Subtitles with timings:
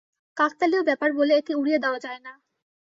[0.37, 2.33] কাকতালীয় ব্যাপার বলে একে উড়িয়ে দেওয়া যায় না।